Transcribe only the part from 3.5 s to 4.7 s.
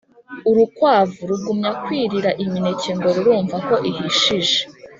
ko ihishije